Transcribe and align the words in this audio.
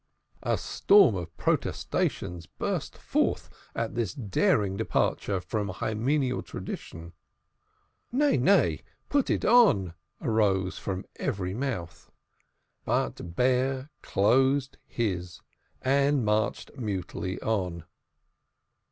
A 0.41 0.57
storm 0.57 1.13
of 1.13 1.37
protestations 1.37 2.47
burst 2.47 2.97
forth 2.97 3.51
at 3.75 3.95
his 3.95 4.15
daring 4.15 4.75
departure 4.75 5.39
from 5.39 5.67
hymeneal 5.67 6.41
tradition. 6.43 7.13
"Nay, 8.11 8.35
nay, 8.35 8.81
put 9.09 9.29
it 9.29 9.45
on," 9.45 9.93
arose 10.19 10.79
from 10.79 11.05
every 11.17 11.53
mouth. 11.53 12.11
But 12.83 13.35
Bear 13.35 13.91
closed 14.01 14.79
his 14.87 15.39
and 15.83 16.25
marched 16.25 16.71
mutely 16.77 17.39
on. 17.43 17.83